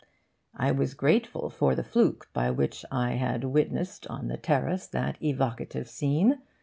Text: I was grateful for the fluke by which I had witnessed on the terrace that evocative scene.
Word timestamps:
I 0.55 0.71
was 0.71 0.95
grateful 0.95 1.51
for 1.51 1.75
the 1.75 1.83
fluke 1.83 2.27
by 2.33 2.49
which 2.49 2.83
I 2.91 3.11
had 3.17 3.43
witnessed 3.43 4.07
on 4.07 4.29
the 4.29 4.37
terrace 4.37 4.87
that 4.87 5.15
evocative 5.23 5.87
scene. 5.87 6.41